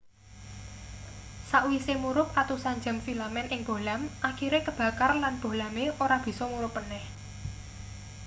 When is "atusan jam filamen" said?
2.41-3.47